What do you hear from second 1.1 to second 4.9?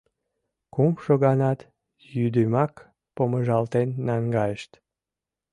ганат йӱдымак помыжалтен наҥгайышт.